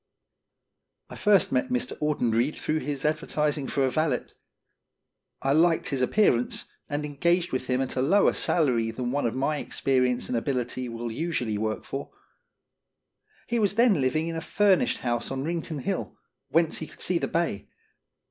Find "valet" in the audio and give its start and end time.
3.91-4.25